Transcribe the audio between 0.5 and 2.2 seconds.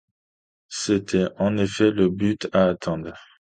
C’était en effet le